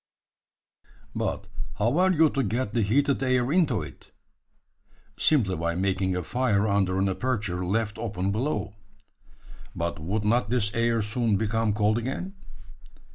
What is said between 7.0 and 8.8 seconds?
aperture left open below."